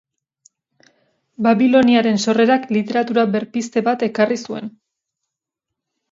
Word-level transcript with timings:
Babiloniaren 1.47 2.17
sorrerak 2.23 2.65
literatura 2.77 3.25
berpizte 3.35 3.83
bat 3.89 4.05
ekarri 4.09 4.39
zuen. 4.47 4.73